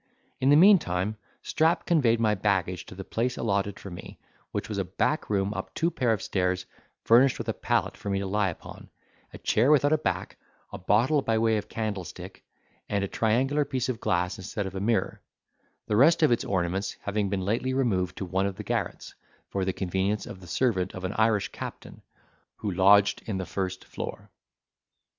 In 0.39 0.49
the 0.49 0.55
meantime, 0.55 1.15
Strap 1.43 1.85
conveyed 1.85 2.19
my 2.19 2.33
baggage 2.33 2.87
to 2.87 2.95
the 2.95 3.03
place 3.03 3.37
allotted 3.37 3.79
for 3.79 3.91
me, 3.91 4.17
which 4.51 4.67
was 4.67 4.79
a 4.79 4.83
back 4.83 5.29
room 5.29 5.53
up 5.53 5.71
two 5.75 5.91
pair 5.91 6.11
of 6.11 6.23
stairs, 6.23 6.65
furnished 7.03 7.37
with 7.37 7.47
a 7.47 7.53
pallet 7.53 7.95
for 7.95 8.09
me 8.09 8.17
to 8.17 8.25
lie 8.25 8.49
upon, 8.49 8.89
a 9.31 9.37
chair 9.37 9.69
without 9.69 9.93
a 9.93 9.99
back, 9.99 10.37
a 10.73 10.79
bottle 10.79 11.21
by 11.21 11.37
way 11.37 11.55
of 11.57 11.69
candlestick, 11.69 12.43
and 12.89 13.03
a 13.03 13.07
triangular 13.07 13.63
piece 13.63 13.89
of 13.89 13.99
glass 13.99 14.39
instead 14.39 14.65
of 14.65 14.73
a 14.73 14.79
mirror; 14.81 15.21
the 15.85 15.95
rest 15.95 16.23
of 16.23 16.31
its 16.31 16.43
ornaments 16.43 16.97
having 17.03 17.29
been 17.29 17.45
lately 17.45 17.71
removed 17.71 18.17
to 18.17 18.25
one 18.25 18.47
of 18.47 18.55
the 18.55 18.63
garrets, 18.63 19.13
for 19.49 19.63
the 19.63 19.71
convenience 19.71 20.25
of 20.25 20.39
the 20.39 20.47
servant 20.47 20.93
of 20.95 21.03
an 21.03 21.13
Irish 21.13 21.49
captain, 21.49 22.01
who 22.55 22.71
lodged 22.71 23.21
in 23.27 23.37
the 23.37 23.45
first 23.45 23.85
floor. 23.85 24.31